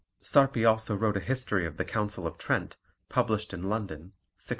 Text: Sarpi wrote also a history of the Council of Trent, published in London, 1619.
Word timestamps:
Sarpi 0.23 0.63
wrote 0.63 0.65
also 0.71 0.97
a 0.99 1.19
history 1.19 1.67
of 1.67 1.77
the 1.77 1.85
Council 1.85 2.25
of 2.25 2.39
Trent, 2.39 2.75
published 3.07 3.53
in 3.53 3.69
London, 3.69 4.13
1619. 4.41 4.47